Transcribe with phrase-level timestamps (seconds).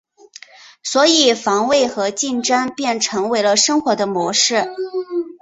[0.81, 4.65] 所以防卫和竞争便成为了生活的模式。